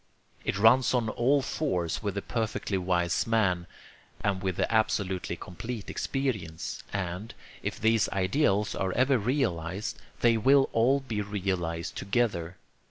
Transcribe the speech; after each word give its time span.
It 0.43 0.57
runs 0.57 0.95
on 0.95 1.09
all 1.09 1.43
fours 1.43 2.01
with 2.01 2.15
the 2.15 2.23
perfectly 2.23 2.79
wise 2.79 3.27
man, 3.27 3.67
and 4.21 4.41
with 4.41 4.55
the 4.55 4.73
absolutely 4.73 5.35
complete 5.35 5.91
experience; 5.91 6.81
and, 6.91 7.35
if 7.61 7.79
these 7.79 8.09
ideals 8.09 8.73
are 8.73 8.93
ever 8.93 9.19
realized, 9.19 9.99
they 10.21 10.37
will 10.37 10.71
all 10.73 11.01
be 11.01 11.21
realized 11.21 11.95
together. 11.97 12.57